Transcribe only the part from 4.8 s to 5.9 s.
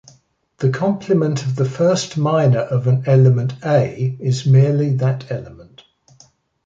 that element.